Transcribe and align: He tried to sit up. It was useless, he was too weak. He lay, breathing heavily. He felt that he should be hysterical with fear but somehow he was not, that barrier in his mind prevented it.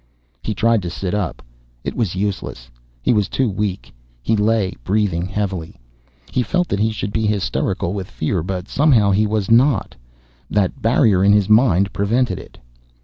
He 0.41 0.55
tried 0.55 0.81
to 0.81 0.89
sit 0.89 1.13
up. 1.13 1.43
It 1.83 1.95
was 1.95 2.15
useless, 2.15 2.71
he 3.03 3.13
was 3.13 3.29
too 3.29 3.47
weak. 3.51 3.93
He 4.23 4.35
lay, 4.35 4.73
breathing 4.83 5.27
heavily. 5.27 5.75
He 6.31 6.41
felt 6.41 6.67
that 6.69 6.79
he 6.79 6.91
should 6.91 7.13
be 7.13 7.27
hysterical 7.27 7.93
with 7.93 8.09
fear 8.09 8.41
but 8.41 8.67
somehow 8.67 9.11
he 9.11 9.27
was 9.27 9.51
not, 9.51 9.93
that 10.49 10.81
barrier 10.81 11.23
in 11.23 11.33
his 11.33 11.49
mind 11.49 11.93
prevented 11.93 12.39
it. 12.39 12.57